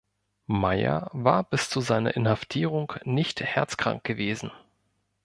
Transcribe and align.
Meier 0.47 1.11
war 1.13 1.43
bis 1.43 1.69
zu 1.69 1.79
seiner 1.79 2.15
Inhaftierung 2.15 2.93
nicht 3.03 3.39
herzkrank 3.39 4.03
gewesen. 4.03 4.51